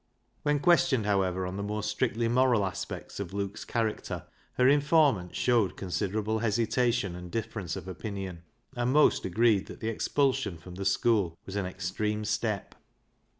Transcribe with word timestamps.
When 0.41 0.57
questioned, 0.57 1.05
how 1.05 1.21
ever, 1.21 1.45
on 1.45 1.57
the 1.57 1.61
more 1.61 1.83
strictly 1.83 2.27
moral 2.27 2.65
aspects 2.65 3.19
of 3.19 3.35
Luke's 3.35 3.63
character, 3.63 4.25
her 4.53 4.67
informants 4.67 5.37
showed 5.37 5.77
con 5.77 5.89
siderable 5.89 6.41
hesitation 6.41 7.15
and 7.15 7.29
difference 7.29 7.75
of 7.75 7.87
opinion, 7.87 8.41
and 8.75 8.91
most 8.91 9.25
agreed 9.25 9.67
that 9.67 9.79
the 9.79 9.89
expulsion 9.89 10.57
from 10.57 10.73
the 10.73 10.85
school 10.85 11.37
was 11.45 11.55
an 11.55 11.67
extreme 11.67 12.25
step. 12.25 12.73